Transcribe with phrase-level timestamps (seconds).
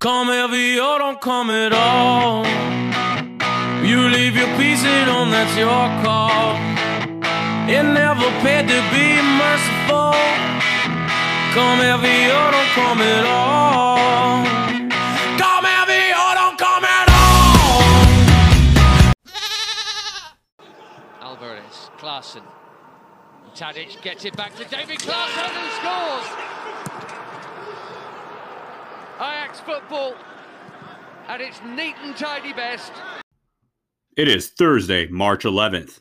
[0.00, 2.46] Come heavy or oh, don't come at all.
[3.84, 6.54] You leave your at home, that's your call.
[7.68, 10.14] It never paid to be merciful.
[11.50, 14.44] Come heavy or oh, don't come at all.
[15.36, 17.82] Come heavy or oh, don't come at all.
[21.28, 22.44] Alvarez, Klaassen.
[23.52, 26.57] Tadic gets it back to David Klaassen and scores.
[29.18, 30.14] Ajax football
[31.26, 32.92] at its neat and tidy best.
[34.16, 35.98] It is Thursday, March 11th.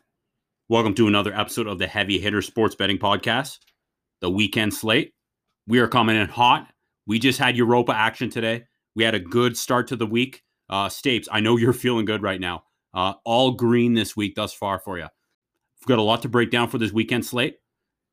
[0.69, 3.57] Welcome to another episode of the Heavy Hitter Sports Betting Podcast,
[4.21, 5.15] the weekend slate.
[5.65, 6.71] We are coming in hot.
[7.07, 8.65] We just had Europa action today.
[8.95, 10.43] We had a good start to the week.
[10.69, 12.65] Uh, Stapes, I know you're feeling good right now.
[12.93, 15.07] Uh, all green this week thus far for you.
[15.81, 17.55] We've got a lot to break down for this weekend slate.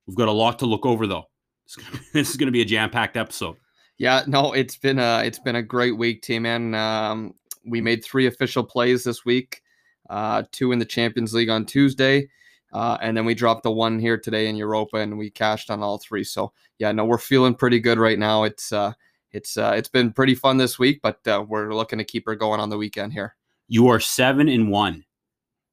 [0.07, 1.25] We've got a lot to look over, though.
[2.15, 3.57] This is going to be a jam packed episode.
[3.99, 6.75] Yeah, no, it's been a it's been a great week, team man.
[6.75, 9.63] Um, we made three official plays this week,
[10.11, 12.29] uh, two in the Champions League on Tuesday,
[12.73, 15.83] uh, and then we dropped the one here today in Europa, and we cashed on
[15.83, 16.25] all three.
[16.25, 18.43] So yeah, no, we're feeling pretty good right now.
[18.43, 18.93] It's uh,
[19.31, 22.35] it's uh, it's been pretty fun this week, but uh, we're looking to keep her
[22.35, 23.37] going on the weekend here.
[23.69, 25.05] You are seven and one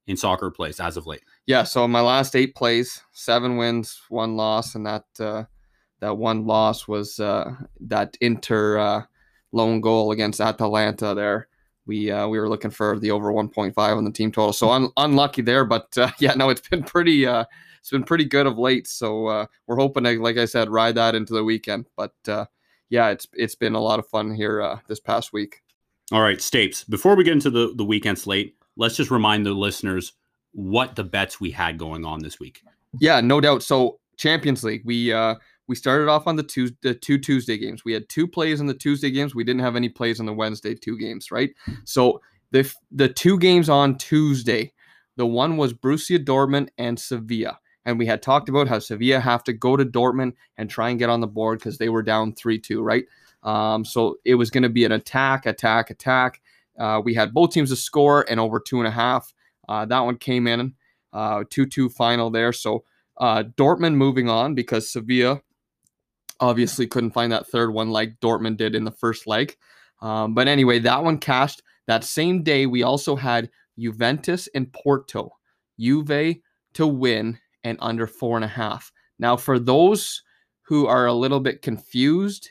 [0.06, 1.22] in soccer plays as of late.
[1.46, 5.44] Yeah, so my last eight plays, seven wins, one loss, and that uh,
[6.02, 9.02] that one loss was uh, that Inter uh,
[9.52, 11.14] lone goal against Atalanta.
[11.14, 11.46] There,
[11.86, 14.52] we uh, we were looking for the over 1.5 on the team total.
[14.52, 17.44] So un- unlucky there, but uh, yeah, no, it's been pretty uh,
[17.78, 18.88] it's been pretty good of late.
[18.88, 21.86] So uh, we're hoping to, like I said, ride that into the weekend.
[21.96, 22.12] But
[22.90, 25.62] yeah, it's it's been a lot of fun here this past week.
[26.10, 26.88] All right, Stapes.
[26.90, 30.14] Before we get into the the weekend slate, let's just remind the listeners
[30.50, 32.64] what the bets we had going on this week.
[32.98, 33.62] Yeah, no doubt.
[33.62, 35.12] So Champions League, we
[35.68, 37.84] we started off on the two the two Tuesday games.
[37.84, 39.34] We had two plays in the Tuesday games.
[39.34, 41.50] We didn't have any plays on the Wednesday two games, right?
[41.84, 44.72] So the the two games on Tuesday,
[45.16, 47.58] the one was Borussia Dortmund and Sevilla.
[47.84, 50.98] And we had talked about how Sevilla have to go to Dortmund and try and
[50.98, 53.04] get on the board because they were down 3 2, right?
[53.42, 56.40] Um, so it was going to be an attack, attack, attack.
[56.78, 59.34] Uh, we had both teams to score and over two and a half.
[59.68, 60.74] Uh, that one came in
[61.12, 62.52] uh, 2 2 final there.
[62.52, 62.84] So
[63.18, 65.42] uh, Dortmund moving on because Sevilla
[66.42, 69.56] obviously couldn't find that third one like Dortmund did in the first leg.
[70.02, 71.62] Um, but anyway, that one cashed.
[71.86, 73.48] That same day, we also had
[73.78, 75.30] Juventus and Porto.
[75.78, 76.36] Juve
[76.74, 78.92] to win and under four and a half.
[79.18, 80.22] Now, for those
[80.62, 82.50] who are a little bit confused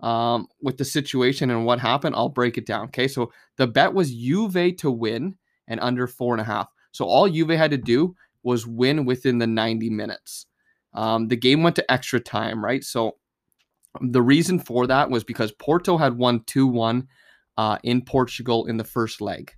[0.00, 2.86] um, with the situation and what happened, I'll break it down.
[2.86, 5.36] Okay, so the bet was Juve to win
[5.66, 6.68] and under four and a half.
[6.92, 8.14] So all Juve had to do
[8.44, 10.46] was win within the 90 minutes.
[10.94, 12.84] Um, the game went to extra time, right?
[12.84, 13.16] So
[14.00, 17.06] the reason for that was because Porto had won 2 1
[17.58, 19.52] uh, in Portugal in the first leg.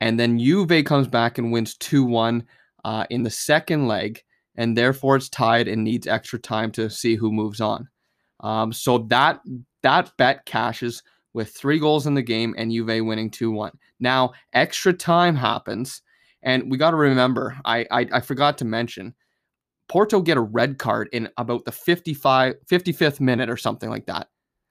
[0.00, 2.44] And then Juve comes back and wins 2 1
[2.84, 4.22] uh, in the second leg.
[4.56, 7.88] And therefore, it's tied and needs extra time to see who moves on.
[8.40, 9.40] Um, so that
[9.82, 11.02] that bet cashes
[11.32, 13.72] with three goals in the game and Juve winning 2 1.
[13.98, 16.02] Now, extra time happens.
[16.42, 19.14] And we got to remember, I, I, I forgot to mention,
[19.88, 24.28] Porto get a red card in about the 55 55th minute or something like that.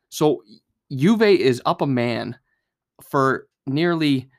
[0.09, 0.43] So
[0.91, 2.37] Juve is up a man
[3.09, 4.29] for nearly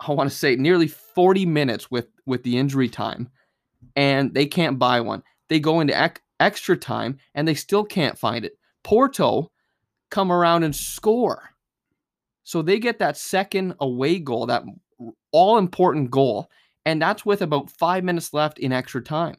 [0.00, 3.30] I want to say nearly 40 minutes with with the injury time
[3.96, 5.22] and they can't buy one.
[5.48, 8.52] They go into ec- extra time and they still can't find it.
[8.82, 9.50] Porto
[10.10, 11.50] come around and score.
[12.44, 14.64] So they get that second away goal, that
[15.32, 16.50] all important goal,
[16.84, 19.36] and that's with about 5 minutes left in extra time.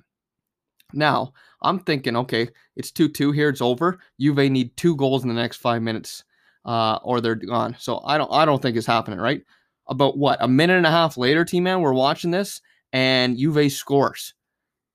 [0.94, 4.00] Now, I'm thinking, okay, it's 2 2 here, it's over.
[4.20, 6.24] Juve need two goals in the next five minutes,
[6.66, 7.76] uh, or they're gone.
[7.80, 9.44] So I don't I don't think it's happening, right?
[9.88, 12.62] About what, a minute and a half later, team man, we're watching this,
[12.94, 14.34] and Juve scores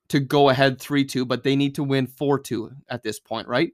[0.08, 3.48] to go ahead 3 2, but they need to win 4 2 at this point,
[3.48, 3.72] right?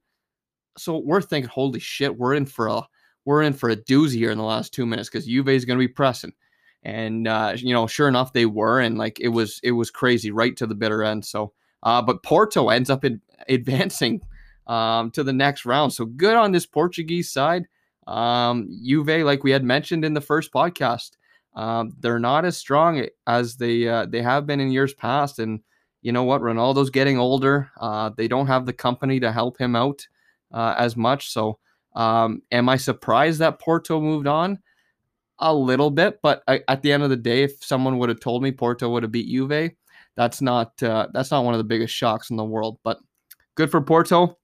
[0.78, 2.82] So we're thinking, holy shit, we're in for a
[3.24, 5.78] we're in for a doozy here in the last two minutes because Juve is going
[5.78, 6.32] to be pressing
[6.82, 10.30] and uh, you know sure enough they were and like it was it was crazy
[10.30, 11.52] right to the bitter end so
[11.82, 14.20] uh, but Porto ends up in, advancing
[14.67, 15.93] um, to the next round.
[15.93, 17.67] So good on this Portuguese side.
[18.06, 21.12] Um, Juve, like we had mentioned in the first podcast,
[21.55, 25.38] um, they're not as strong as they uh, they have been in years past.
[25.38, 25.61] And
[26.00, 26.40] you know what?
[26.40, 27.70] Ronaldo's getting older.
[27.79, 30.06] Uh, they don't have the company to help him out
[30.52, 31.31] uh, as much.
[31.31, 31.58] So
[31.94, 34.58] um, am I surprised that Porto moved on?
[35.38, 38.20] A little bit, but I, at the end of the day, if someone would have
[38.20, 39.73] told me Porto would have beat Juve,
[40.17, 42.79] that's not uh, that's not one of the biggest shocks in the world.
[42.85, 42.99] But
[43.55, 44.38] good for Porto.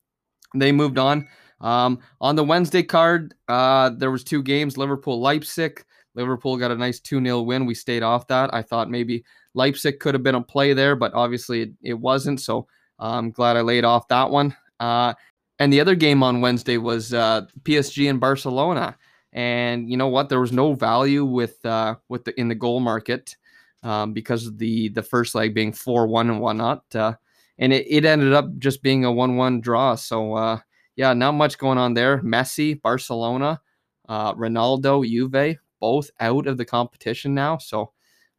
[0.55, 1.29] They moved on.
[1.61, 5.85] Um, on the Wednesday card, uh, there was two games: Liverpool Leipzig.
[6.15, 7.65] Liverpool got a nice 2 0 win.
[7.65, 8.53] We stayed off that.
[8.53, 9.25] I thought maybe
[9.55, 12.41] Leipzig could have been a play there, but obviously it, it wasn't.
[12.41, 12.67] So
[12.99, 14.57] I'm glad I laid off that one.
[14.81, 15.15] Uh,
[15.61, 18.97] and the other game on Wednesday was uh, PSG and Barcelona.
[19.33, 20.29] And you know what?
[20.29, 23.37] There was no value with uh, with the in the goal market
[23.83, 26.85] um, because of the the first leg being four one and whatnot.
[26.95, 27.15] Uh,
[27.59, 29.95] and it, it ended up just being a one one draw.
[29.95, 30.59] So uh,
[30.97, 32.19] yeah, not much going on there.
[32.19, 33.61] Messi, Barcelona,
[34.09, 37.59] uh, Ronaldo, Juve, both out of the competition now.
[37.59, 37.93] So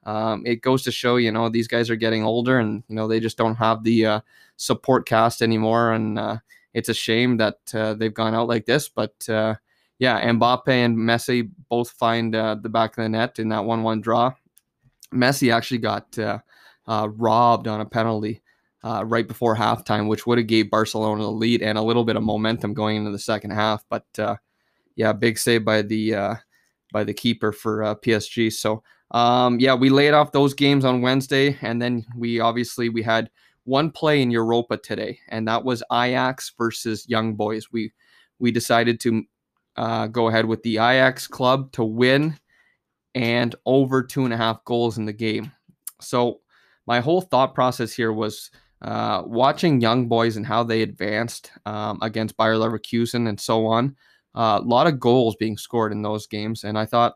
[0.05, 3.07] um, it goes to show, you know, these guys are getting older and, you know,
[3.07, 4.19] they just don't have the uh,
[4.55, 5.93] support cast anymore.
[5.93, 6.37] And uh,
[6.73, 8.89] it's a shame that uh, they've gone out like this.
[8.89, 9.13] But
[9.99, 13.83] yeah, Mbappe and Messi both find uh, the back of the net in that 1
[13.83, 14.33] 1 draw.
[15.13, 16.39] Messi actually got uh,
[16.87, 18.41] robbed on a penalty.
[18.83, 22.23] right before halftime, which would have gave Barcelona the lead and a little bit of
[22.23, 23.83] momentum going into the second half.
[23.89, 24.05] But
[24.95, 26.37] yeah, big save by the
[26.91, 28.51] by the keeper for PSG.
[28.51, 33.01] So um, yeah, we laid off those games on Wednesday, and then we obviously we
[33.01, 33.29] had
[33.63, 37.71] one play in Europa today, and that was Ajax versus Young Boys.
[37.71, 37.91] We
[38.37, 39.23] we decided to
[39.77, 42.37] uh, go ahead with the Ajax club to win
[43.15, 45.51] and over two and a half goals in the game.
[46.01, 46.41] So
[46.85, 48.51] my whole thought process here was
[48.81, 53.95] uh, watching Young Boys and how they advanced um, against Bayer Leverkusen and so on.
[54.35, 57.15] Uh, a lot of goals being scored in those games, and I thought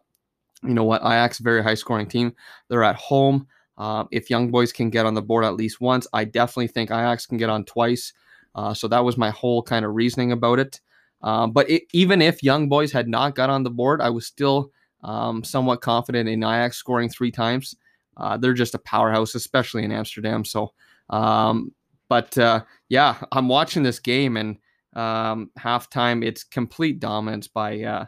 [0.64, 2.34] you know what, Ajax, very high scoring team.
[2.70, 3.48] They're at home.
[3.78, 6.90] Uh, if Young Boys can get on the board at least once, I definitely think
[6.90, 8.14] Ajax can get on twice.
[8.56, 10.80] Uh, so that was my whole kind of reasoning about it.
[11.22, 14.28] Um, but it, even if Young Boys had not got on the board, I was
[14.28, 14.72] still
[15.04, 17.76] um, somewhat confident in Ajax scoring three times.
[18.18, 20.46] Uh, they're just a powerhouse, especially in Amsterdam.
[20.46, 20.74] So,
[21.10, 21.72] um,
[22.10, 24.58] but uh, yeah, I'm watching this game and
[24.96, 28.06] um, halftime, it's complete dominance by uh,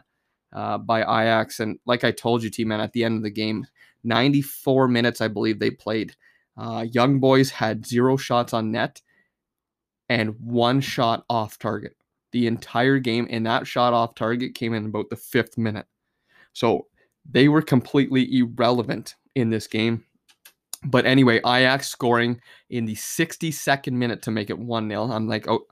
[0.52, 1.60] uh, by Ajax.
[1.60, 3.66] And like I told you, T man, at the end of the game,
[4.04, 6.14] 94 minutes, I believe they played.
[6.56, 9.02] Uh, young boys had zero shots on net
[10.08, 11.96] and one shot off target
[12.32, 13.26] the entire game.
[13.30, 15.86] And that shot off target came in about the fifth minute.
[16.56, 16.86] So
[17.30, 20.06] they were completely irrelevant in this game.
[20.84, 25.02] But anyway, Ajax scoring in the 62nd minute to make it 1 0.
[25.12, 25.66] I'm like, oh,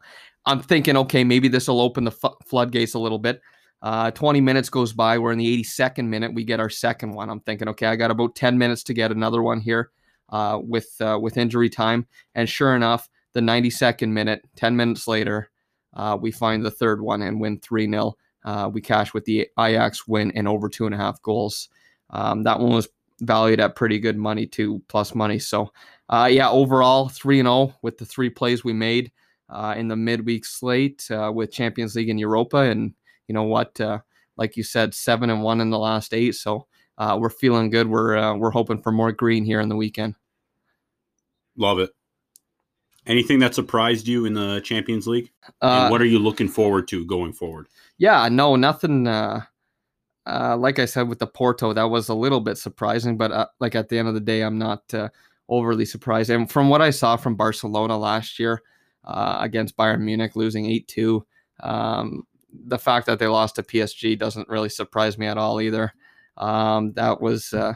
[0.44, 3.40] I'm thinking, okay, maybe this will open the f- floodgates a little bit.
[3.80, 5.16] Uh, 20 minutes goes by.
[5.16, 6.34] We're in the 82nd minute.
[6.34, 7.30] We get our second one.
[7.30, 9.90] I'm thinking, okay, I got about 10 minutes to get another one here
[10.28, 12.06] uh, with uh, with injury time.
[12.34, 15.50] And sure enough, the 92nd minute, 10 minutes later,
[15.94, 18.18] uh, we find the third one and win 3 0.
[18.44, 21.68] Uh, we cashed with the Ajax win and over two and a half goals.
[22.10, 22.88] Um, that one was
[23.20, 25.38] valued at pretty good money too, plus money.
[25.38, 25.72] So,
[26.08, 29.10] uh, yeah, overall 3 0 with the three plays we made
[29.76, 32.58] in the midweek slate with Champions League and Europa.
[32.58, 32.92] And
[33.28, 33.80] you know what?
[33.80, 34.00] Uh,
[34.36, 36.34] like you said, seven and one in the last eight.
[36.34, 36.66] So
[36.98, 37.88] uh, we're feeling good.
[37.88, 40.14] We're uh, we're hoping for more green here in the weekend.
[41.56, 41.90] Love it.
[43.06, 45.30] Anything that surprised you in the Champions League?
[45.60, 47.68] and what are you looking forward to going forward?
[47.98, 49.06] Yeah, no, nothing.
[49.06, 49.42] Uh,
[50.26, 53.46] uh, like I said with the Porto, that was a little bit surprising, but uh,
[53.60, 55.08] like at the end of the day, I'm not uh,
[55.48, 56.30] overly surprised.
[56.30, 58.62] And from what I saw from Barcelona last year
[59.04, 61.26] uh, against Bayern Munich, losing eight two,
[61.60, 62.22] um,
[62.66, 65.92] the fact that they lost to PSG doesn't really surprise me at all either.
[66.36, 67.74] Um, that was uh,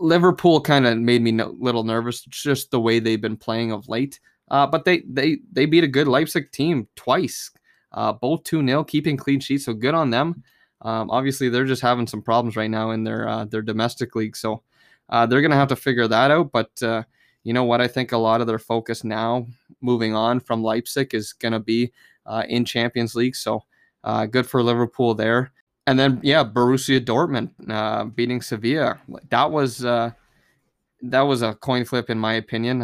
[0.00, 3.88] Liverpool kind of made me a little nervous, just the way they've been playing of
[3.88, 4.20] late.
[4.50, 7.50] Uh, but they they they beat a good Leipzig team twice,
[7.92, 9.64] uh, both two 0 keeping clean sheets.
[9.64, 10.42] So good on them.
[10.82, 14.36] Um, obviously, they're just having some problems right now in their uh, their domestic league,
[14.36, 14.62] so
[15.08, 16.52] uh, they're gonna have to figure that out.
[16.52, 17.02] But uh,
[17.42, 17.80] you know what?
[17.80, 19.46] I think a lot of their focus now,
[19.80, 21.92] moving on from Leipzig, is gonna be
[22.26, 23.34] uh, in Champions League.
[23.34, 23.64] So
[24.04, 25.52] uh, good for Liverpool there.
[25.86, 29.00] And then yeah, Borussia Dortmund uh, beating Sevilla.
[29.30, 32.80] That was that was a coin flip in my opinion.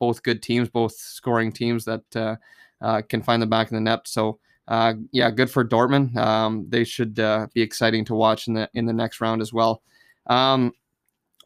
[0.00, 2.38] Both good teams, both scoring teams that
[2.80, 4.06] uh, can find the back of the net.
[4.06, 6.16] So uh, yeah, good for Dortmund.
[6.16, 9.52] Um, they should uh, be exciting to watch in the in the next round as
[9.52, 9.82] well.
[10.26, 10.72] Um,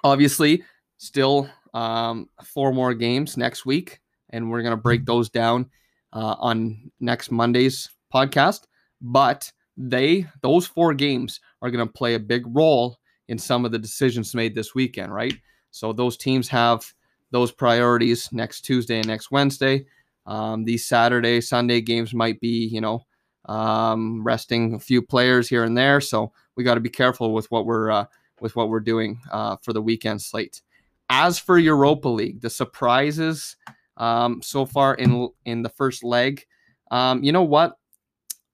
[0.02, 0.64] obviously,
[0.96, 5.70] still um, four more games next week, and we're gonna break those down
[6.12, 8.66] uh, on next Monday's podcast
[9.00, 13.72] but they those four games are going to play a big role in some of
[13.72, 15.34] the decisions made this weekend, right?
[15.70, 16.92] So those teams have
[17.30, 19.86] those priorities next Tuesday and next Wednesday.
[20.30, 23.04] Um, these Saturday, Sunday games might be, you know,
[23.46, 26.00] um, resting a few players here and there.
[26.00, 28.04] So we got to be careful with what we're uh,
[28.40, 30.62] with what we're doing uh, for the weekend slate.
[31.08, 33.56] As for Europa League, the surprises
[33.96, 36.46] um, so far in in the first leg,
[36.90, 37.76] um, you know what?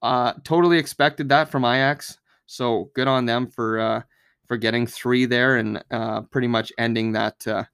[0.03, 2.19] uh, totally expected that from Ajax.
[2.47, 4.03] So good on them for uh,
[4.47, 7.65] for getting three there and uh, pretty much ending that uh,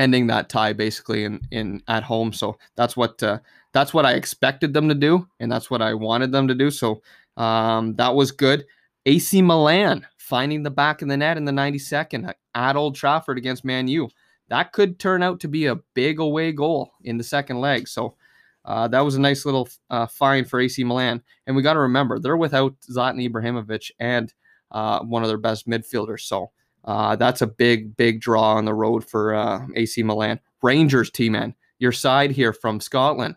[0.00, 2.32] ending that tie basically in in at home.
[2.32, 3.38] So that's what uh,
[3.72, 6.70] that's what I expected them to do, and that's what I wanted them to do.
[6.70, 7.02] So
[7.36, 8.64] um, that was good.
[9.06, 13.64] AC Milan finding the back of the net in the 92nd at Old Trafford against
[13.64, 14.08] Man U.
[14.48, 17.86] That could turn out to be a big away goal in the second leg.
[17.86, 18.16] So
[18.64, 21.22] uh, that was a nice little uh, find for AC Milan.
[21.46, 24.32] And we got to remember, they're without Zlatan Ibrahimovic and
[24.70, 26.20] uh, one of their best midfielders.
[26.20, 26.50] So
[26.90, 30.40] uh, that's a big, big draw on the road for uh, AC Milan.
[30.60, 33.36] Rangers, T man, your side here from Scotland.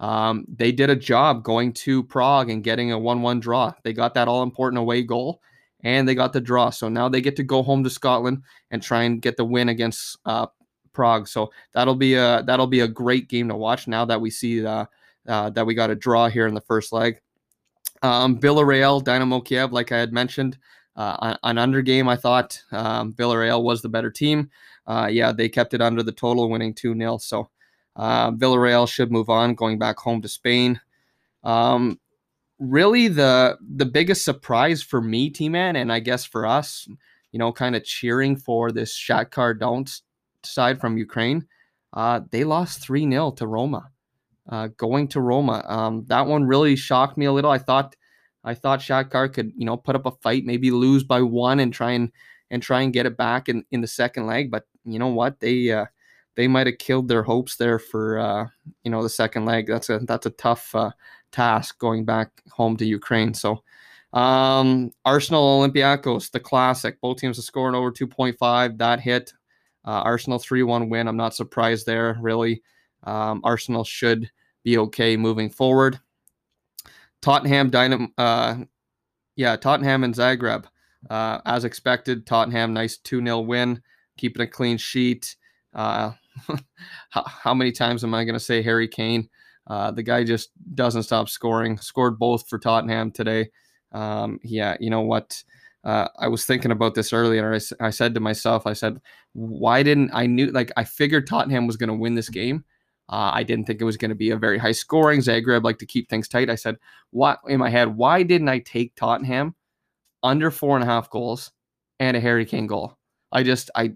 [0.00, 3.72] Um, they did a job going to Prague and getting a 1 1 draw.
[3.84, 5.40] They got that all important away goal
[5.82, 6.68] and they got the draw.
[6.68, 9.70] So now they get to go home to Scotland and try and get the win
[9.70, 10.48] against uh,
[10.92, 11.26] Prague.
[11.26, 13.88] So that'll be a that'll be a great game to watch.
[13.88, 14.84] Now that we see uh,
[15.26, 17.18] uh, that we got a draw here in the first leg.
[18.02, 20.58] Um, Villarreal, Dynamo Kiev, like I had mentioned,
[21.00, 22.08] uh, an under game.
[22.08, 24.50] I thought um, Villarreal was the better team.
[24.86, 27.48] Uh, yeah, they kept it under the total, winning two 0 So
[27.96, 30.80] uh, Villarreal should move on, going back home to Spain.
[31.42, 31.98] Um,
[32.58, 36.86] really, the the biggest surprise for me, T Man, and I guess for us,
[37.32, 40.02] you know, kind of cheering for this Shakhtar Donetsk
[40.42, 41.46] side from Ukraine,
[41.94, 43.90] uh, they lost 3 0 to Roma.
[44.48, 45.64] Uh, going to Roma.
[45.66, 47.52] Um, that one really shocked me a little.
[47.52, 47.94] I thought
[48.44, 51.72] I thought Shakhtar could, you know, put up a fight, maybe lose by one and
[51.72, 52.10] try and
[52.50, 54.50] and try and get it back in, in the second leg.
[54.50, 55.40] But you know what?
[55.40, 55.86] They uh,
[56.36, 58.46] they might have killed their hopes there for uh,
[58.84, 59.66] you know the second leg.
[59.66, 60.90] That's a that's a tough uh,
[61.32, 63.34] task going back home to Ukraine.
[63.34, 63.62] So
[64.12, 67.00] um, Arsenal Olympiacos, the classic.
[67.00, 68.78] Both teams have scored over 2.5.
[68.78, 69.32] That hit.
[69.84, 71.08] Uh, Arsenal 3 1 win.
[71.08, 72.62] I'm not surprised there, really.
[73.04, 74.30] Um, Arsenal should
[74.62, 76.00] be okay moving forward.
[77.22, 78.56] Tottenham Dynamo, uh,
[79.36, 80.64] yeah, Tottenham and Zagreb.
[81.08, 83.82] Uh, as expected, Tottenham, nice 2 0 win,
[84.18, 85.36] keeping a clean sheet.
[85.74, 86.12] Uh,
[87.10, 89.28] how, how, many times am I going to say Harry Kane?
[89.66, 91.78] Uh, the guy just doesn't stop scoring.
[91.78, 93.50] Scored both for Tottenham today.
[93.92, 95.42] Um, yeah, you know what?
[95.84, 97.54] uh, I was thinking about this earlier.
[97.54, 99.00] I, I said to myself, I said,
[99.32, 102.64] why didn't I knew like I figured Tottenham was going to win this game.
[103.10, 105.20] Uh, I didn't think it was going to be a very high scoring.
[105.20, 106.48] Zagreb like to keep things tight.
[106.48, 106.76] I said,
[107.10, 107.96] what in my head?
[107.96, 109.54] Why didn't I take Tottenham
[110.22, 111.50] under four and a half goals
[111.98, 112.96] and a Harry Kane goal?
[113.32, 113.92] I just I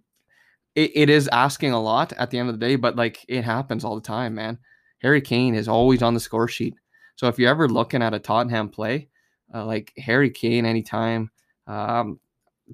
[0.74, 3.44] it, it is asking a lot at the end of the day, but like it
[3.44, 4.58] happens all the time, man.
[4.98, 6.74] Harry Kane is always on the score sheet.
[7.16, 9.08] So if you're ever looking at a Tottenham play,
[9.54, 11.30] uh, like Harry Kane anytime
[11.66, 12.18] um,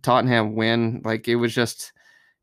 [0.03, 1.03] Tottenham win.
[1.05, 1.93] Like it was just,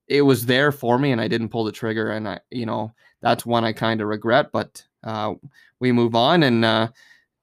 [0.08, 2.12] it was there for me, and I didn't pull the trigger.
[2.12, 4.52] And I, you know, that's one I kind of regret.
[4.52, 5.36] But uh,
[5.80, 6.90] we move on, and uh,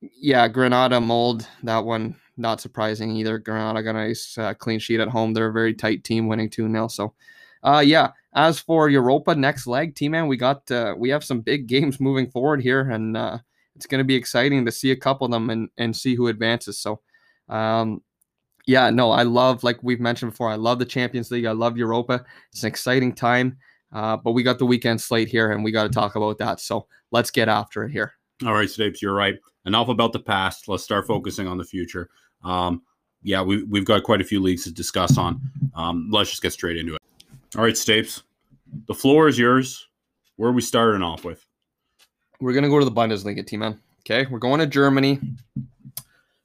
[0.00, 3.38] yeah, Granada Molde that one not surprising either.
[3.38, 5.32] Granada got a nice uh, clean sheet at home.
[5.32, 7.14] They're a very tight team, winning two 0 So,
[7.62, 8.10] uh, yeah.
[8.36, 12.00] As for Europa next leg, team man, we got uh, we have some big games
[12.00, 13.38] moving forward here, and uh,
[13.76, 16.26] it's going to be exciting to see a couple of them and and see who
[16.26, 16.78] advances.
[16.78, 17.00] So,
[17.48, 18.02] um,
[18.66, 21.44] yeah, no, I love, like we've mentioned before, I love the Champions League.
[21.44, 22.24] I love Europa.
[22.50, 23.58] It's an exciting time.
[23.94, 26.60] Uh, but we got the weekend slate here and we got to talk about that.
[26.60, 28.14] So let's get after it here.
[28.44, 29.36] All right, Stapes, you're right.
[29.64, 30.68] Enough about the past.
[30.68, 32.10] Let's start focusing on the future.
[32.42, 32.82] Um,
[33.22, 35.40] yeah, we, we've got quite a few leagues to discuss on.
[35.74, 37.00] Um, let's just get straight into it.
[37.56, 38.22] All right, Stapes,
[38.86, 39.88] the floor is yours.
[40.36, 41.46] Where are we starting off with?
[42.40, 43.80] We're going to go to the Bundesliga team, man.
[44.00, 45.20] Okay, we're going to Germany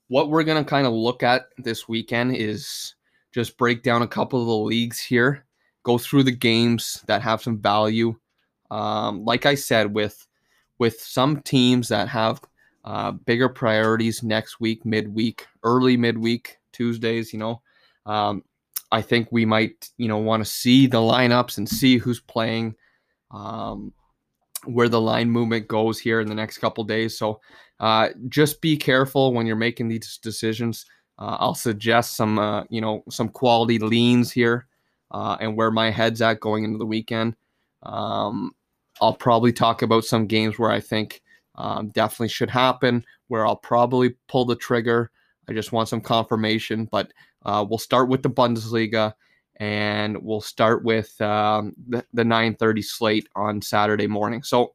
[0.09, 2.95] what we're going to kind of look at this weekend is
[3.31, 5.45] just break down a couple of the leagues here,
[5.89, 8.15] go through the games that have some value.
[8.69, 10.27] Um, like I said, with
[10.77, 12.39] with some teams that have
[12.85, 17.61] uh, bigger priorities next week, midweek, early midweek, Tuesdays, you know,
[18.05, 18.43] um,
[18.91, 22.75] I think we might, you know, want to see the lineups and see who's playing,
[23.31, 23.91] um,
[24.65, 27.17] where the line movement goes here in the next couple days.
[27.17, 27.41] So
[27.79, 30.85] uh, just be careful when you're making these decisions.
[31.17, 34.68] Uh, I'll suggest some, uh, you know, some quality leans here,
[35.11, 37.35] uh, and where my head's at going into the weekend.
[37.83, 38.51] Um,
[39.01, 41.21] I'll probably talk about some games where I think
[41.55, 45.11] um, definitely should happen, where I'll probably pull the trigger.
[45.47, 47.11] I just want some confirmation, but
[47.45, 49.13] uh, we'll start with the Bundesliga,
[49.57, 54.43] and we'll start with um, the, the 9:30 slate on Saturday morning.
[54.43, 54.73] So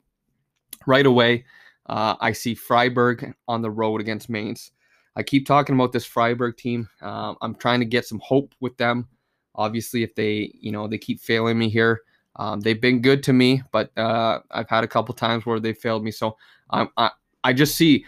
[0.86, 1.44] right away.
[1.86, 4.70] Uh, I see Freiburg on the road against Mainz.
[5.16, 6.88] I keep talking about this Freiburg team.
[7.00, 9.08] Uh, I'm trying to get some hope with them.
[9.54, 12.02] Obviously, if they, you know, they keep failing me here,
[12.36, 15.72] um, they've been good to me, but uh, I've had a couple times where they
[15.72, 16.10] failed me.
[16.10, 16.36] So
[16.70, 17.10] I,
[17.44, 18.04] I just see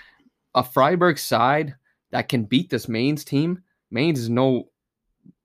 [0.55, 1.75] a Freiburg side
[2.11, 3.63] that can beat this Mainz team.
[3.91, 4.69] Mainz is no,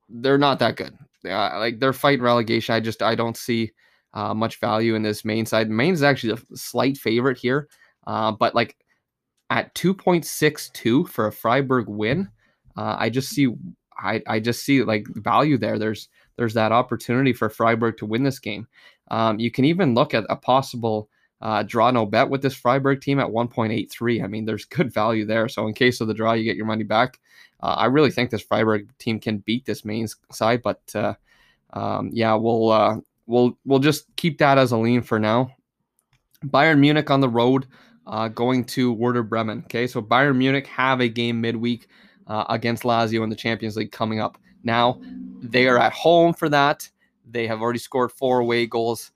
[0.10, 0.98] they're not that good.
[1.24, 2.74] Uh, like they're fighting relegation.
[2.74, 3.72] I just I don't see
[4.14, 5.70] uh, much value in this Mainz side.
[5.70, 7.68] Mainz is actually a slight favorite here,
[8.08, 8.76] uh, but like
[9.52, 12.30] at 2.62 for a Freiburg win,
[12.78, 13.54] uh, I just see
[14.02, 15.78] I, I just see like value there.
[15.78, 18.68] There's there's that opportunity for Freiburg to win this game.
[19.10, 21.10] Um, you can even look at a possible
[21.42, 24.24] uh, draw no bet with this Freiburg team at 1.83.
[24.24, 25.48] I mean, there's good value there.
[25.50, 27.20] So in case of the draw, you get your money back.
[27.62, 31.14] Uh, I really think this Freiburg team can beat this Mainz side, but uh,
[31.74, 35.52] um, yeah, we'll uh, we'll we'll just keep that as a lean for now.
[36.46, 37.68] Bayern Munich on the road,
[38.08, 39.64] uh, going to Werder Bremen.
[39.66, 41.88] Okay, so Bayern Munich have a game midweek
[42.28, 44.38] uh, against Lazio in the Champions League coming up.
[44.64, 45.02] Now
[45.42, 46.90] they are at home for that.
[47.30, 49.12] They have already scored four away goals.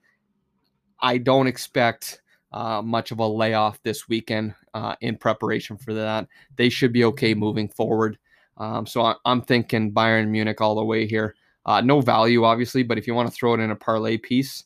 [1.00, 2.22] I don't expect
[2.52, 6.28] uh, much of a layoff this weekend uh, in preparation for that.
[6.56, 8.18] They should be okay moving forward.
[8.58, 11.36] Um, so I, am thinking Bayern Munich all the way here.
[11.66, 14.64] Uh, no value, obviously, but if you want to throw it in a parlay piece,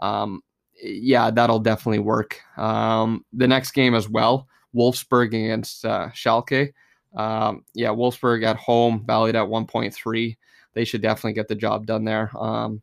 [0.00, 0.42] um,
[0.80, 2.40] yeah, that'll definitely work.
[2.56, 6.72] Um, the next game as well, Wolfsburg against uh, Schalke.
[7.14, 10.36] Um, yeah, Wolfsburg at home, valued at 1.3.
[10.74, 12.30] They should definitely get the job done there.
[12.36, 12.82] Um,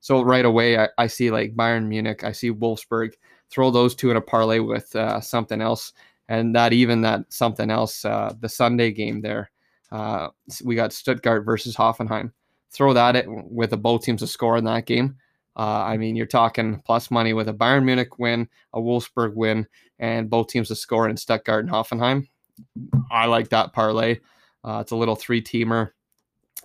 [0.00, 3.12] so right away, I, I, see like Bayern Munich, I see Wolfsburg.
[3.50, 5.92] Throw those two in a parlay with uh, something else,
[6.28, 9.50] and that even that something else, uh, the Sunday game there.
[9.90, 10.28] Uh,
[10.64, 12.32] we got Stuttgart versus Hoffenheim.
[12.70, 15.16] Throw that at, with a both teams to score in that game.
[15.56, 19.66] Uh, I mean, you're talking plus money with a Bayern Munich win, a Wolfsburg win,
[19.98, 22.28] and both teams to score in Stuttgart and Hoffenheim.
[23.10, 24.20] I like that parlay.
[24.64, 25.90] Uh, it's a little three teamer.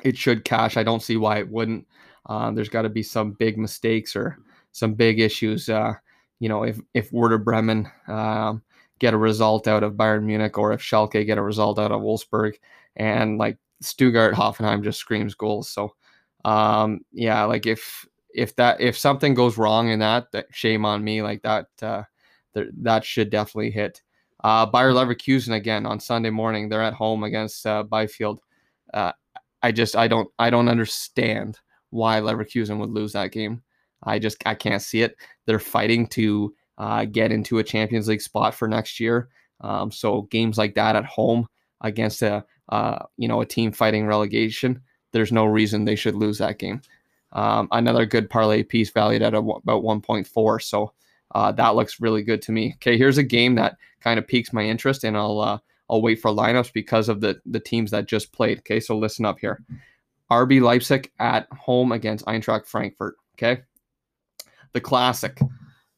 [0.04, 0.78] It should cash.
[0.78, 1.88] I don't see why it wouldn't.
[2.28, 4.38] Uh, there's got to be some big mistakes or
[4.72, 5.70] some big issues.
[5.70, 5.94] Uh,
[6.40, 8.62] you know, if if Werder Bremen um,
[9.00, 12.02] get a result out of Bayern Munich or if Schalke get a result out of
[12.02, 12.56] Wolfsburg,
[12.96, 15.70] and like Stuttgart Hoffenheim just screams goals.
[15.70, 15.96] So
[16.44, 21.03] um, yeah, like if if that if something goes wrong in that, that shame on
[21.03, 21.22] me.
[21.22, 22.03] Like that uh,
[22.53, 24.01] that should definitely hit.
[24.46, 26.70] Uh, Bayer Leverkusen again on Sunday morning.
[26.70, 28.38] They're at home against uh, Bielefeld.
[28.94, 29.12] Uh,
[29.64, 31.58] I just I don't I don't understand
[31.90, 33.64] why Leverkusen would lose that game.
[34.03, 35.16] I just I can't see it.
[35.48, 39.29] They're fighting to uh, get into a Champions League spot for next year.
[39.62, 41.48] Um, so games like that at home
[41.81, 44.79] against a uh, you know a team fighting relegation,
[45.12, 46.81] there's no reason they should lose that game.
[47.31, 50.62] Um, another good parlay piece valued at a, about 1.4.
[50.62, 50.94] So
[51.36, 52.72] uh, that looks really good to me.
[52.76, 56.22] Okay, here's a game that kind of piques my interest, and I'll uh, I'll wait
[56.22, 58.60] for lineups because of the the teams that just played.
[58.60, 59.62] Okay, so listen up here.
[60.32, 63.16] RB Leipzig at home against Eintracht Frankfurt.
[63.38, 63.62] Okay,
[64.72, 65.38] the classic.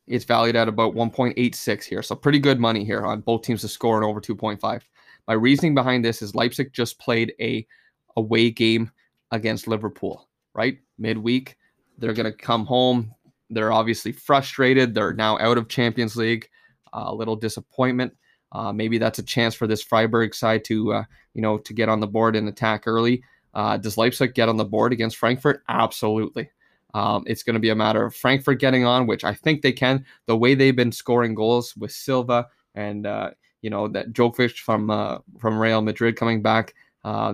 [0.08, 3.68] It's valued at about 1.86 here, so pretty good money here on both teams to
[3.68, 4.82] score and over 2.5.
[5.28, 7.68] My reasoning behind this is Leipzig just played a
[8.16, 8.90] away game
[9.32, 10.78] against Liverpool, right?
[10.98, 11.58] Midweek,
[11.98, 13.14] they're going to come home.
[13.50, 14.94] They're obviously frustrated.
[14.94, 16.50] They're now out of Champions League.
[16.94, 18.16] Uh, a little disappointment.
[18.52, 21.90] Uh, maybe that's a chance for this Freiburg side to, uh, you know, to get
[21.90, 23.22] on the board and attack early.
[23.54, 25.64] Uh, does Leipzig get on the board against Frankfurt?
[25.68, 26.50] Absolutely.
[26.94, 29.74] Um, it's going to be a matter of Frankfurt getting on, which I think they
[29.74, 30.06] can.
[30.26, 33.32] The way they've been scoring goals with Silva and uh,
[33.62, 36.74] you know that Djokovic from uh, from Real Madrid coming back,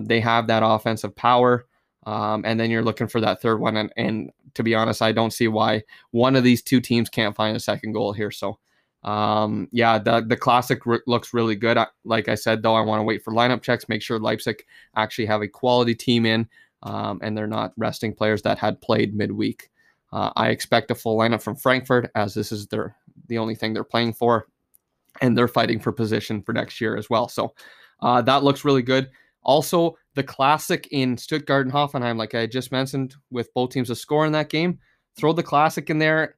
[0.02, 1.66] they have that offensive power.
[2.06, 3.76] Um, and then you're looking for that third one.
[3.76, 7.36] And, and, to be honest, I don't see why one of these two teams can't
[7.36, 8.30] find a second goal here.
[8.30, 8.58] So,
[9.02, 11.76] um, yeah, the the classic r- looks really good.
[11.76, 14.64] I, like I said, though, I want to wait for lineup checks, make sure Leipzig
[14.96, 16.48] actually have a quality team in,
[16.82, 19.70] um, and they're not resting players that had played midweek.
[20.12, 22.96] Uh, I expect a full lineup from Frankfurt, as this is their
[23.28, 24.46] the only thing they're playing for,
[25.20, 27.28] and they're fighting for position for next year as well.
[27.28, 27.54] So
[28.00, 29.10] uh, that looks really good.
[29.42, 33.96] Also, the classic in Stuttgart and Hoffenheim, like I just mentioned, with both teams to
[33.96, 34.78] score in that game.
[35.16, 36.36] Throw the classic in there,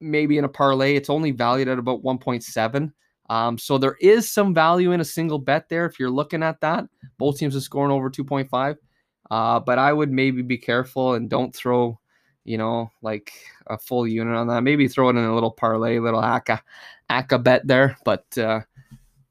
[0.00, 0.94] maybe in a parlay.
[0.94, 2.92] It's only valued at about 1.7.
[3.30, 6.60] Um, so there is some value in a single bet there if you're looking at
[6.60, 6.86] that.
[7.18, 8.76] Both teams are scoring over 2.5.
[9.30, 12.00] Uh, but I would maybe be careful and don't throw,
[12.44, 13.32] you know, like
[13.66, 14.62] a full unit on that.
[14.62, 16.60] Maybe throw it in a little parlay, little acca,
[17.10, 17.98] acca bet there.
[18.04, 18.60] But uh,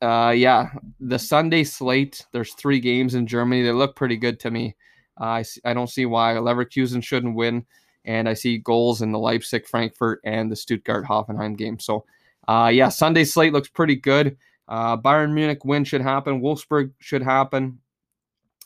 [0.01, 2.25] uh, yeah, the Sunday slate.
[2.31, 3.63] There's three games in Germany.
[3.63, 4.75] They look pretty good to me.
[5.19, 7.65] Uh, I I don't see why Leverkusen shouldn't win,
[8.05, 11.79] and I see goals in the Leipzig, Frankfurt, and the Stuttgart Hoffenheim game.
[11.79, 12.05] So,
[12.47, 14.37] uh, yeah, Sunday slate looks pretty good.
[14.67, 16.41] Uh, Bayern Munich win should happen.
[16.41, 17.79] Wolfsburg should happen.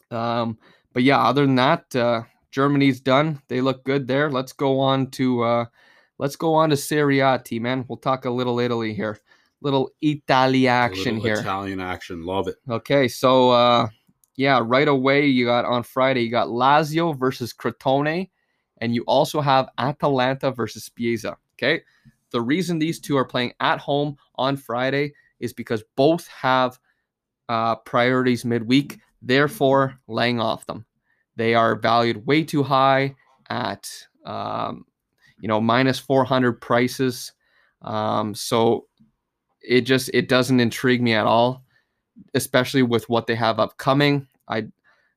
[0.10, 0.58] Um,
[0.94, 3.42] but yeah, other than that, uh, Germany's done.
[3.48, 4.30] They look good there.
[4.30, 5.66] Let's go on to uh,
[6.18, 7.86] let's go on to Serie A, team man.
[7.88, 9.20] We'll talk a little Italy here.
[9.62, 11.40] Little Italy action little here.
[11.40, 12.26] Italian action.
[12.26, 12.56] Love it.
[12.70, 13.88] Okay, so uh
[14.36, 18.30] yeah, right away you got on Friday you got Lazio versus Crotone,
[18.80, 21.38] and you also have Atalanta versus Spezia.
[21.56, 21.84] Okay,
[22.32, 26.80] the reason these two are playing at home on Friday is because both have
[27.50, 30.86] uh, priorities midweek, therefore laying off them.
[31.36, 33.16] They are valued way too high
[33.50, 33.90] at
[34.26, 34.86] um,
[35.40, 37.34] you know minus 400 prices,
[37.82, 38.88] um, so
[39.62, 41.64] it just it doesn't intrigue me at all
[42.34, 44.28] especially with what they have upcoming.
[44.48, 44.68] I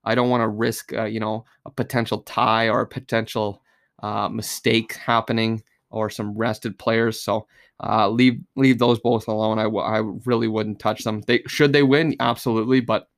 [0.04, 3.62] I don't want to risk uh, you know a potential tie or a potential
[4.02, 7.20] uh, mistake happening or some rested players.
[7.20, 7.46] So
[7.82, 9.58] uh, leave leave those both alone.
[9.58, 11.22] I, w- I really wouldn't touch them.
[11.22, 13.08] They should they win absolutely, but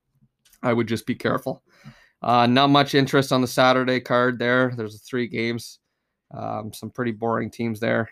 [0.62, 1.62] I would just be careful.
[2.22, 4.72] Uh, not much interest on the Saturday card there.
[4.74, 5.78] There's three games,
[6.34, 8.10] um, some pretty boring teams there.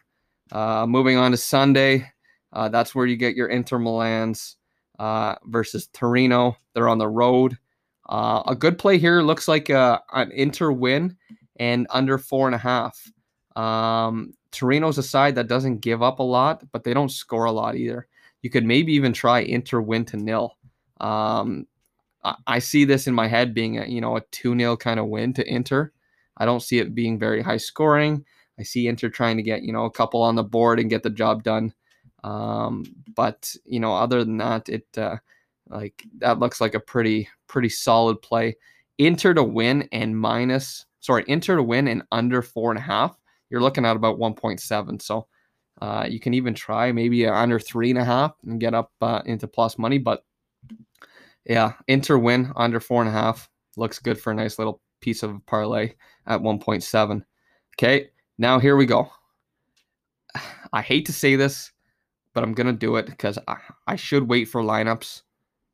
[0.52, 2.12] Uh, moving on to Sunday,
[2.54, 4.56] uh, that's where you get your Inter Milan's
[4.98, 6.56] uh, versus Torino.
[6.72, 7.58] They're on the road.
[8.08, 11.16] Uh, a good play here looks like a, an Inter win
[11.56, 13.10] and under four and a half.
[13.56, 17.52] Um, Torino's a side that doesn't give up a lot, but they don't score a
[17.52, 18.06] lot either.
[18.42, 20.56] You could maybe even try Inter win to nil.
[21.00, 21.66] Um,
[22.22, 25.00] I, I see this in my head being a you know a two 0 kind
[25.00, 25.92] of win to Inter.
[26.36, 28.24] I don't see it being very high scoring.
[28.58, 31.02] I see Inter trying to get you know a couple on the board and get
[31.02, 31.72] the job done.
[32.24, 32.84] Um,
[33.14, 35.16] but you know, other than that, it uh,
[35.68, 38.56] like that looks like a pretty pretty solid play.
[38.98, 43.16] Inter to win and minus sorry, Inter to win and under four and a half.
[43.50, 45.02] You're looking at about 1.7.
[45.02, 45.26] So
[45.82, 49.20] uh, you can even try maybe under three and a half and get up uh,
[49.26, 49.98] into plus money.
[49.98, 50.24] But
[51.44, 55.22] yeah, Inter win under four and a half looks good for a nice little piece
[55.22, 55.92] of parlay
[56.26, 57.22] at 1.7.
[57.76, 58.08] Okay,
[58.38, 59.10] now here we go.
[60.72, 61.70] I hate to say this,
[62.34, 65.22] but I'm gonna do it because I, I should wait for lineups.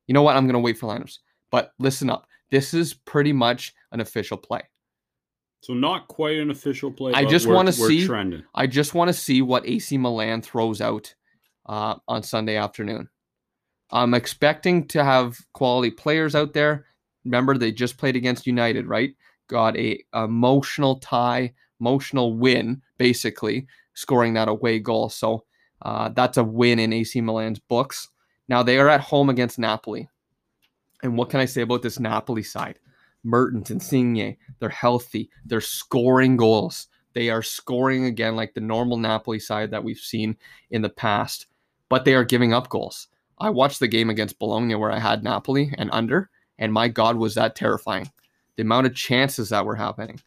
[0.06, 0.36] You know what?
[0.36, 1.18] I'm gonna wait for lineups.
[1.50, 2.26] But listen up.
[2.50, 4.62] This is pretty much an official play.
[5.62, 7.12] So not quite an official play.
[7.14, 8.44] I just wanna see- trending.
[8.54, 11.14] I just want to see what AC Milan throws out
[11.66, 13.08] uh, on Sunday afternoon.
[13.90, 16.86] I'm expecting to have quality players out there.
[17.24, 19.14] Remember, they just played against United, right?
[19.48, 25.08] Got a emotional tie, emotional win, basically scoring that away goal.
[25.08, 25.44] So
[25.82, 28.08] uh, that's a win in AC Milan's books.
[28.48, 30.08] Now they are at home against Napoli,
[31.02, 32.78] and what can I say about this Napoli side?
[33.22, 35.30] Mertens, and Insigne, they're healthy.
[35.44, 36.88] They're scoring goals.
[37.12, 40.36] They are scoring again like the normal Napoli side that we've seen
[40.70, 41.46] in the past,
[41.88, 43.08] but they are giving up goals.
[43.38, 47.16] I watched the game against Bologna where I had Napoli and under, and my God,
[47.16, 48.10] was that terrifying.
[48.56, 50.20] The amount of chances that were happening.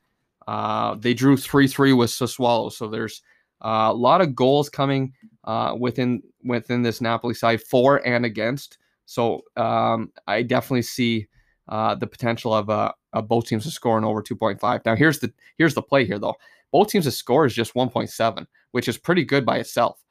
[0.47, 3.21] Uh, they drew 3 3 with Sassuolo, so there's
[3.63, 5.13] uh, a lot of goals coming
[5.45, 8.78] uh, within within this Napoli side, for and against.
[9.06, 11.28] So um, I definitely see
[11.69, 14.86] uh, the potential of, uh, of both teams to score in over 2.5.
[14.86, 16.36] Now here's the here's the play here though.
[16.71, 20.04] Both teams to score is just 1.7, which is pretty good by itself.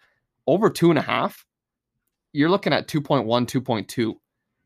[0.47, 1.45] Over two and a half,
[2.33, 4.15] you're looking at 2.1, 2.2.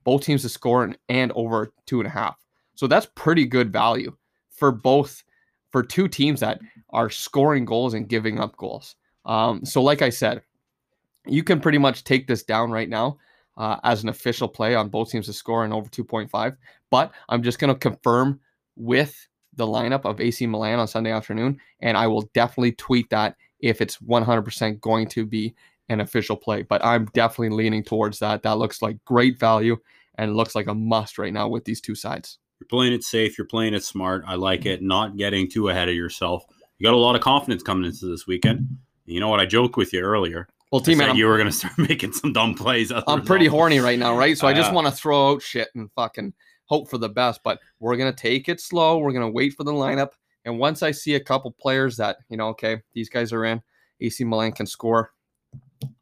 [0.05, 2.37] Both teams to score and, and over two and a half.
[2.75, 4.15] So that's pretty good value
[4.51, 5.25] for both
[5.77, 6.59] for two teams that
[6.89, 8.97] are scoring goals and giving up goals.
[9.27, 10.41] Um, so like I said,
[11.27, 13.19] you can pretty much take this down right now
[13.59, 16.57] uh, as an official play on both teams to score and over 2.5.
[16.91, 18.41] But I'm just going to confirm
[18.77, 23.37] with the lineup of AC Milan on Sunday afternoon, and I will definitely tweet that
[23.61, 25.55] if it's 100% going to be
[25.91, 26.63] an official play.
[26.63, 28.43] But I'm definitely leaning towards that.
[28.45, 29.77] That looks like great value
[30.15, 32.39] and looks like a must right now with these two sides.
[32.61, 33.37] You're playing it safe.
[33.37, 34.25] You're playing it smart.
[34.27, 34.83] I like it.
[34.83, 36.45] Not getting too ahead of yourself.
[36.79, 38.79] You got a lot of confidence coming into this weekend.
[39.05, 39.41] You know what?
[39.41, 40.49] I joked with you earlier.
[40.73, 42.93] Well, I team, man, you were going to start making some dumb plays.
[43.07, 44.37] I'm pretty horny right now, right?
[44.37, 46.33] So I just Uh, want to throw out shit and fucking
[46.65, 47.41] hope for the best.
[47.45, 48.99] But we're gonna take it slow.
[48.99, 50.11] We're gonna wait for the lineup,
[50.45, 53.63] and once I see a couple players that you know, okay, these guys are in,
[54.01, 55.13] AC Milan can score,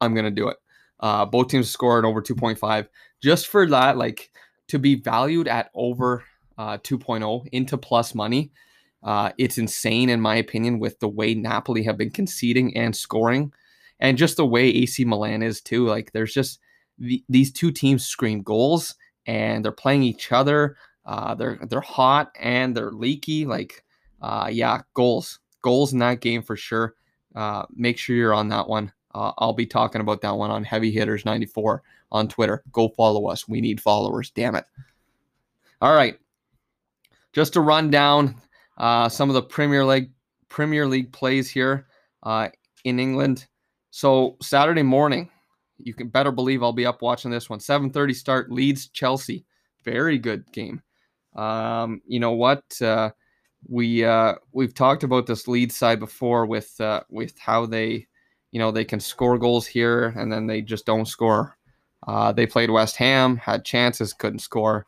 [0.01, 0.57] I'm gonna do it.
[1.01, 2.89] Uh, both teams scored over 2.5,
[3.23, 4.31] just for that, like
[4.69, 6.25] to be valued at over
[6.59, 8.51] uh, 2.0 into plus money.
[9.03, 13.53] Uh, it's insane in my opinion with the way Napoli have been conceding and scoring,
[14.01, 15.87] and just the way AC Milan is too.
[15.87, 16.59] Like there's just
[16.99, 18.95] the, these two teams scream goals
[19.27, 20.77] and they're playing each other.
[21.05, 23.45] Uh, they're they're hot and they're leaky.
[23.45, 23.85] Like,
[24.23, 26.95] uh, yeah, goals, goals in that game for sure.
[27.35, 28.93] Uh, make sure you're on that one.
[29.15, 32.65] Uh, I'll be talking about that one on Heavy Hitters 94 on Twitter.
[32.73, 33.47] Go follow us.
[33.47, 34.31] We need followers.
[34.31, 34.65] Damn it.
[35.81, 36.19] All right,
[37.35, 38.37] just to run down
[38.79, 40.11] uh, some of the Premier League
[40.49, 41.87] Premier League plays here
[42.23, 42.49] uh,
[42.85, 43.47] in England.
[43.91, 45.29] So Saturday morning,
[45.79, 47.59] you can better believe I'll be up watching this one.
[47.59, 49.45] 7:30 start Leeds Chelsea.
[49.85, 50.83] Very good game.
[51.35, 52.63] Um, you know what?
[52.81, 53.11] Uh,
[53.69, 58.07] we uh, we've talked about this Leeds side before with uh, with how they,
[58.53, 61.57] you know, they can score goals here and then they just don't score.
[62.07, 64.87] Uh, they played West Ham, had chances, couldn't score.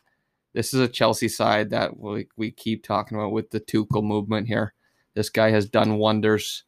[0.57, 4.49] This is a Chelsea side that we, we keep talking about with the Tuchel movement
[4.49, 4.73] here.
[5.15, 6.65] This guy has done wonders.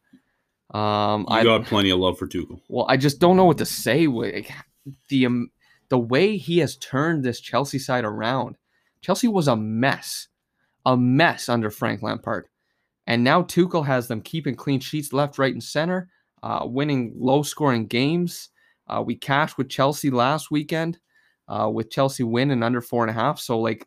[0.71, 2.61] Um, I got plenty of love for Tuchel.
[2.69, 4.05] well, I just don't know what to say.
[4.05, 4.51] Like,
[5.07, 5.49] the um,
[5.89, 8.57] the way he has turned this Chelsea side around.
[9.01, 10.27] Chelsea was a mess,
[10.85, 12.47] a mess under Frank Lampard,
[13.07, 16.11] and now Tuchel has them keeping clean sheets left, right, and center,
[16.43, 18.49] uh, winning low scoring games.
[18.85, 20.99] Uh, we cashed with Chelsea last weekend,
[21.49, 23.39] uh, with Chelsea win and under four and a half.
[23.39, 23.85] So like,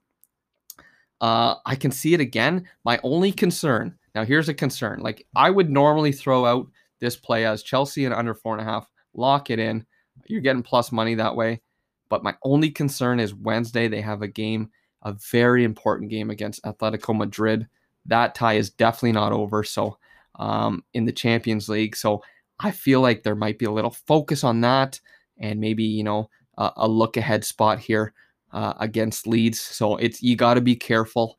[1.23, 2.69] uh, I can see it again.
[2.85, 5.01] My only concern now here's a concern.
[5.01, 6.69] Like I would normally throw out
[7.01, 8.89] this play as Chelsea and under four and a half.
[9.15, 9.87] Lock it in.
[10.27, 11.61] You're getting plus money that way.
[12.09, 14.71] But my only concern is Wednesday they have a game,
[15.03, 17.67] a very important game against Atletico Madrid.
[18.07, 19.65] That tie is definitely not over.
[19.65, 19.99] So
[20.39, 22.23] um, in the Champions League, so
[22.61, 25.01] I feel like there might be a little focus on that,
[25.39, 28.13] and maybe you know a, a look ahead spot here
[28.53, 29.61] uh, against Leeds.
[29.61, 31.39] So it's you got to be careful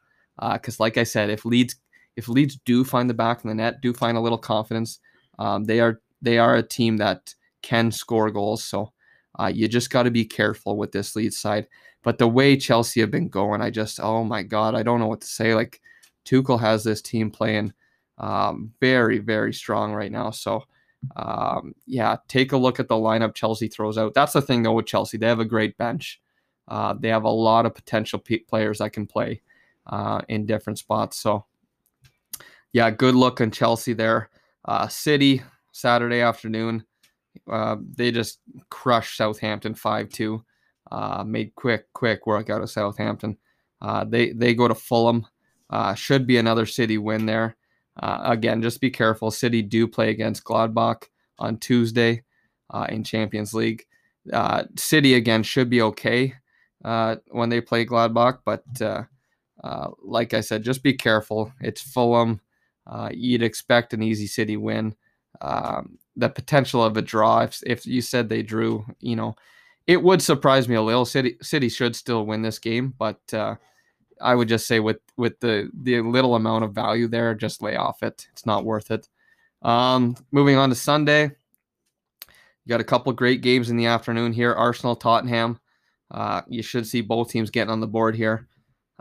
[0.53, 1.75] because, like I said, if Leeds
[2.15, 4.99] if Leeds do find the back of the net, do find a little confidence,
[5.39, 8.63] um, they are they are a team that can score goals.
[8.63, 8.93] So
[9.39, 11.67] uh, you just got to be careful with this Leeds side.
[12.03, 15.07] But the way Chelsea have been going, I just oh my god, I don't know
[15.07, 15.55] what to say.
[15.55, 15.81] Like
[16.25, 17.73] Tuchel has this team playing
[18.17, 20.31] um, very very strong right now.
[20.31, 20.63] So
[21.15, 24.13] um, yeah, take a look at the lineup Chelsea throws out.
[24.13, 26.21] That's the thing though with Chelsea, they have a great bench.
[26.67, 29.41] Uh, they have a lot of potential players that can play
[29.87, 31.17] uh, in different spots.
[31.17, 31.45] So
[32.71, 34.29] yeah, good look on Chelsea there.
[34.65, 36.85] Uh, City Saturday afternoon,
[37.51, 38.39] uh, they just
[38.69, 40.43] crushed Southampton five two.
[40.91, 43.37] Uh, made quick quick work out of Southampton.
[43.81, 45.25] Uh, they they go to Fulham.
[45.69, 47.55] Uh, should be another City win there.
[48.01, 49.31] Uh, again, just be careful.
[49.31, 51.03] City do play against Gladbach
[51.37, 52.23] on Tuesday
[52.69, 53.85] uh, in Champions League.
[54.31, 56.33] Uh, City again should be okay
[56.83, 59.03] uh, when they play Gladbach, but uh,
[59.63, 61.51] uh, like I said, just be careful.
[61.61, 62.41] It's Fulham.
[63.11, 64.95] You'd expect an easy City win.
[65.41, 69.35] Um, the potential of a draw, if, if you said they drew, you know,
[69.87, 71.05] it would surprise me a little.
[71.05, 73.19] City City should still win this game, but
[74.23, 77.75] I would just say with with the the little amount of value there, just lay
[77.75, 78.27] off it.
[78.31, 79.07] It's not worth it.
[79.61, 84.53] Um, moving on to Sunday, you got a couple great games in the afternoon here.
[84.53, 85.59] Arsenal Tottenham.
[86.09, 88.47] Uh, you should see both teams getting on the board here.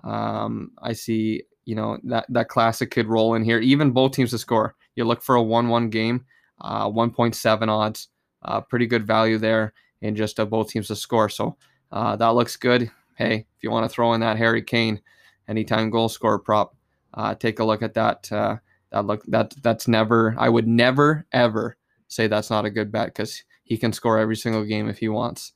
[0.02, 3.58] Um, I see, you know, that that classic could roll in here.
[3.60, 4.74] Even both teams to score.
[4.96, 6.26] You look for a one-one game,
[6.60, 8.08] uh, 1.7 odds,
[8.42, 11.28] uh, pretty good value there, and just both teams to score.
[11.28, 11.56] So
[11.92, 12.90] uh, that looks good.
[13.22, 15.00] Hey, if you want to throw in that Harry Kane
[15.46, 16.74] anytime goal scorer prop,
[17.14, 18.30] uh, take a look at that.
[18.32, 18.56] Uh,
[18.90, 20.34] that look that that's never.
[20.38, 21.76] I would never ever
[22.08, 25.08] say that's not a good bet because he can score every single game if he
[25.08, 25.52] wants.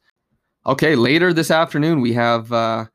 [0.65, 2.87] Okay, later this afternoon we have uh,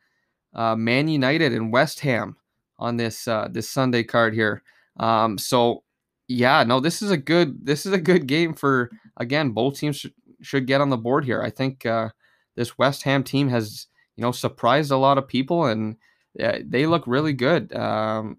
[0.53, 2.38] uh, Man United and West Ham
[2.79, 4.63] on this uh, this Sunday card here.
[4.97, 5.84] Um, so
[6.29, 10.05] yeah, no, this is a good this is a good game for again both teams
[10.41, 11.41] should, get on the board here.
[11.41, 12.10] I think uh,
[12.55, 13.88] this West Ham team has
[14.21, 15.97] you know surprised a lot of people and
[16.41, 17.73] uh, they look really good.
[17.75, 18.38] Um,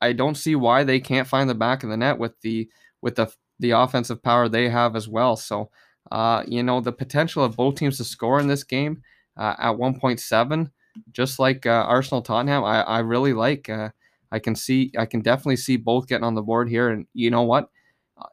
[0.00, 2.68] I don't see why they can't find the back of the net with the
[3.02, 5.34] with the the offensive power they have as well.
[5.36, 5.70] So
[6.12, 9.02] uh, you know the potential of both teams to score in this game
[9.36, 10.70] uh, at 1.7
[11.12, 13.68] just like uh, Arsenal Tottenham, I, I really like.
[13.68, 13.90] Uh,
[14.30, 16.90] I can see, I can definitely see both getting on the board here.
[16.90, 17.70] And you know what?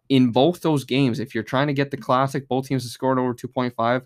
[0.09, 3.19] In both those games, if you're trying to get the classic, both teams have scored
[3.19, 4.01] over 2.5.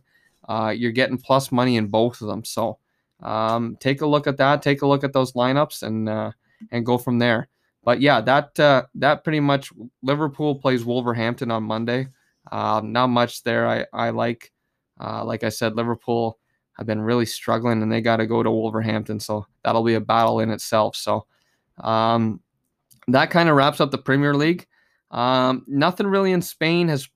[0.49, 2.43] Uh, you're getting plus money in both of them.
[2.43, 2.79] So
[3.21, 4.63] um, take a look at that.
[4.63, 6.31] Take a look at those lineups and uh,
[6.71, 7.49] and go from there.
[7.83, 12.07] But yeah, that uh, that pretty much Liverpool plays Wolverhampton on Monday.
[12.51, 13.67] Um, not much there.
[13.67, 14.51] I I like.
[14.99, 16.39] Uh, like I said, Liverpool
[16.73, 19.19] have been really struggling and they got to go to Wolverhampton.
[19.19, 20.95] So that'll be a battle in itself.
[20.95, 21.25] So
[21.77, 22.41] um,
[23.07, 24.65] that kind of wraps up the Premier League.
[25.11, 27.07] Um, nothing really in Spain has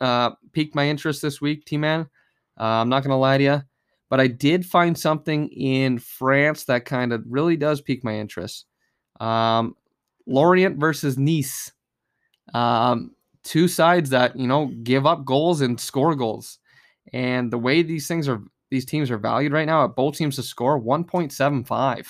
[0.00, 2.08] uh, piqued my interest this week, T Man.
[2.58, 3.62] Uh, I'm not going to lie to you,
[4.10, 8.66] but I did find something in France that kind of really does pique my interest.
[9.20, 9.76] Um,
[10.26, 11.72] Lorient versus Nice.
[12.52, 13.12] Um,
[13.42, 16.58] two sides that, you know, give up goals and score goals.
[17.12, 20.36] And the way these things are these teams are valued right now at both teams
[20.36, 22.06] to score 1.75.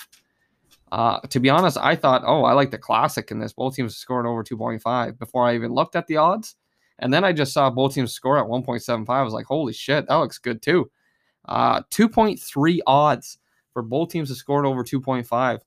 [0.91, 3.53] Uh, to be honest, I thought, oh, I like the classic in this.
[3.53, 6.55] Both teams scoring over 2.5 before I even looked at the odds.
[6.99, 9.09] And then I just saw both teams score at 1.75.
[9.09, 10.89] I was like, holy shit, that looks good too.
[11.47, 13.37] Uh, 2.3 odds
[13.73, 15.59] for both teams to score over 2.5.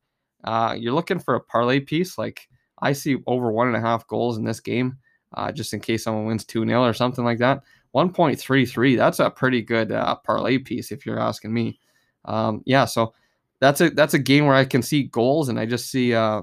[0.44, 2.16] Uh, you're looking for a parlay piece.
[2.16, 2.48] Like
[2.80, 4.98] I see over one and a half goals in this game,
[5.34, 7.62] uh, just in case someone wins 2 0 or something like that.
[7.94, 8.96] 1.33.
[8.96, 11.78] That's a pretty good uh, parlay piece, if you're asking me.
[12.24, 13.14] Um, yeah, so
[13.60, 16.42] that's a that's a game where I can see goals, and I just see uh,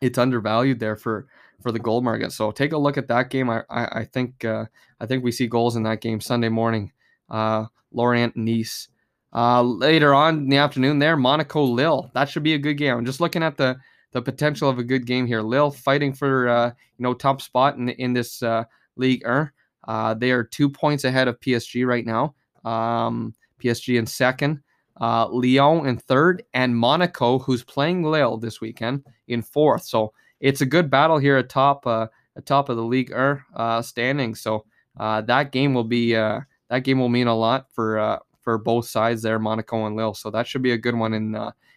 [0.00, 1.26] it's undervalued there for
[1.64, 2.30] for the gold market.
[2.30, 3.48] So take a look at that game.
[3.48, 4.66] I I, I think uh,
[5.00, 6.92] I think we see goals in that game Sunday morning.
[7.30, 8.88] Uh, Lorient Nice.
[9.32, 12.10] Uh, later on in the afternoon, there Monaco Lille.
[12.12, 12.98] That should be a good game.
[12.98, 13.76] I'm just looking at the
[14.12, 15.40] the potential of a good game here.
[15.40, 18.64] Lille fighting for uh, you know top spot in in this uh,
[18.96, 19.24] league.
[19.26, 22.34] Uh, they are two points ahead of PSG right now.
[22.70, 24.60] Um, PSG in second,
[25.00, 29.84] uh, Lyon in third, and Monaco, who's playing Lille this weekend, in fourth.
[29.84, 30.12] So
[30.44, 34.34] it's a good battle here at top, uh, at top of the league uh, standing.
[34.34, 34.66] So
[35.00, 38.58] uh, that game will be uh, that game will mean a lot for uh, for
[38.58, 40.12] both sides there, Monaco and Lille.
[40.12, 41.34] So that should be a good one in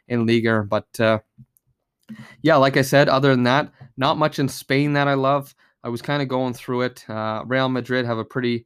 [0.10, 0.66] in Liga.
[0.68, 1.20] But uh,
[2.42, 5.56] yeah, like I said, other than that, not much in Spain that I love.
[5.84, 7.06] I was kind of going through it.
[7.08, 8.66] Real Madrid have a pretty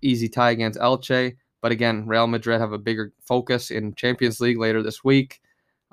[0.00, 4.58] easy tie against Elche, but again, Real Madrid have a bigger focus in Champions League
[4.58, 5.40] later this week.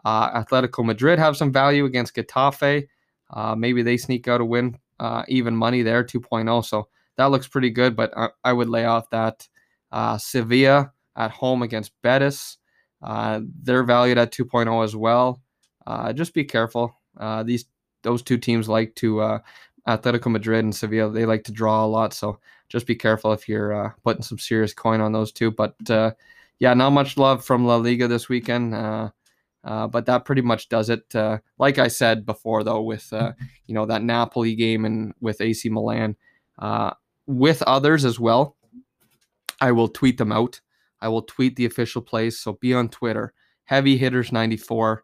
[0.05, 2.87] Uh, Atletico Madrid have some value against Getafe.
[3.29, 6.65] Uh, maybe they sneak out a win, uh, even money there, 2.0.
[6.65, 6.87] So
[7.17, 9.47] that looks pretty good, but I, I would lay off that.
[9.91, 12.57] Uh, Sevilla at home against Betis.
[13.01, 15.41] they're valued at 2.0 as well.
[16.13, 16.99] just be careful.
[17.43, 17.65] these
[18.03, 19.41] those two teams like to
[19.87, 22.13] Atletico Madrid and Sevilla, they like to draw a lot.
[22.13, 25.51] So just be careful if you're uh, putting some serious coin on those two.
[25.51, 26.11] But uh,
[26.59, 28.75] yeah, not much love from La Liga this weekend.
[29.63, 31.15] Uh, uh but that pretty much does it.
[31.15, 33.33] Uh, like I said before, though, with uh,
[33.67, 36.15] you know that Napoli game and with AC Milan,
[37.25, 38.55] with others as well,
[39.59, 40.61] I will tweet them out.
[41.01, 42.39] I will tweet the official plays.
[42.39, 43.33] So be on Twitter.
[43.65, 45.03] Heavy hitters 94.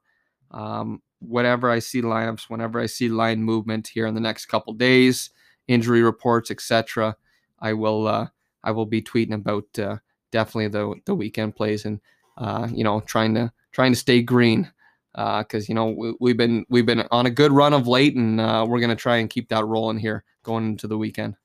[0.52, 4.74] Um, whatever I see lineups, whenever I see line movement here in the next couple
[4.74, 5.30] days,
[5.68, 7.16] injury reports, etc.,
[7.60, 8.28] I will uh,
[8.64, 9.98] I will be tweeting about uh,
[10.32, 12.00] definitely the the weekend plays and
[12.38, 14.72] uh, you know trying to trying to stay green
[15.12, 18.16] because uh, you know we, have been we've been on a good run of late
[18.16, 21.36] and uh, we're gonna try and keep that rolling here going into the weekend.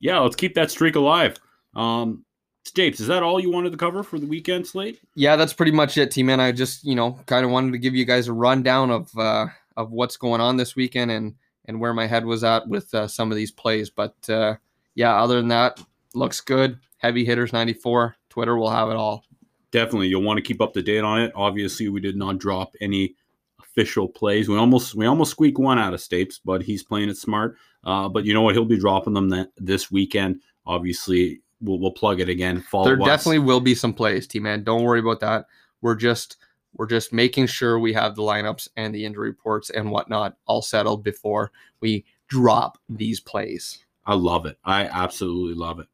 [0.00, 1.38] Yeah, let's keep that streak alive.
[1.74, 2.24] Um,
[2.64, 5.00] Stapes, is that all you wanted to cover for the weekend slate?
[5.16, 6.26] Yeah, that's pretty much it, team.
[6.26, 6.38] man.
[6.38, 9.46] I just, you know, kind of wanted to give you guys a rundown of uh,
[9.76, 11.34] of what's going on this weekend and
[11.66, 13.90] and where my head was at with uh, some of these plays.
[13.90, 14.56] But uh,
[14.94, 15.82] yeah, other than that,
[16.14, 16.78] looks good.
[16.98, 18.16] Heavy hitters 94.
[18.28, 19.24] Twitter will have it all.
[19.72, 21.32] Definitely, you'll want to keep up to date on it.
[21.34, 23.16] Obviously, we did not drop any
[23.58, 24.48] official plays.
[24.48, 27.56] We almost we almost squeaked one out of Stapes, but he's playing it smart.
[27.84, 28.54] Uh, but you know what?
[28.54, 30.40] He'll be dropping them that this weekend.
[30.66, 32.60] Obviously, we'll, we'll plug it again.
[32.60, 33.06] Follow there us.
[33.06, 34.62] definitely will be some plays, T man.
[34.62, 35.46] Don't worry about that.
[35.80, 36.36] We're just
[36.74, 40.62] we're just making sure we have the lineups and the injury reports and whatnot all
[40.62, 43.84] settled before we drop these plays.
[44.04, 44.58] I love it.
[44.64, 45.86] I absolutely love it.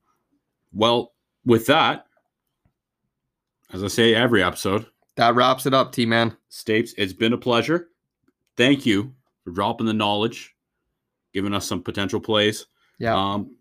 [0.72, 1.12] Well,
[1.44, 2.06] with that,
[3.72, 6.36] as I say every episode, that wraps it up, T man.
[6.50, 7.88] Stapes, it's been a pleasure.
[8.56, 10.54] Thank you for dropping the knowledge,
[11.32, 12.66] giving us some potential plays.
[12.98, 13.16] Yeah.
[13.16, 13.56] Um,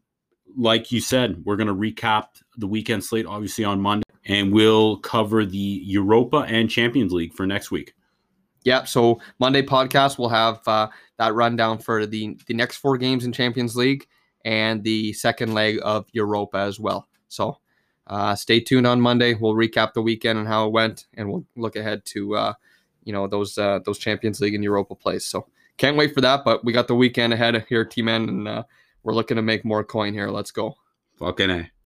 [0.56, 4.98] like you said, we're going to recap the weekend slate, obviously, on Monday, and we'll
[4.98, 7.93] cover the Europa and Champions League for next week.
[8.63, 13.24] Yeah, so Monday podcast we'll have uh, that rundown for the the next four games
[13.24, 14.06] in Champions League
[14.43, 17.08] and the second leg of Europa as well.
[17.30, 17.60] So
[18.08, 19.34] uh, stay tuned on Monday.
[19.34, 22.54] We'll recap the weekend and how it went, and we'll look ahead to uh,
[23.04, 25.26] you know those uh, those Champions League and Europa plays.
[25.26, 26.43] So can't wait for that.
[26.43, 28.63] But we got the weekend ahead here, T Man, and uh,
[29.04, 30.30] we're looking to make more coin here.
[30.30, 30.76] Let's go.
[31.20, 31.72] Fucking A.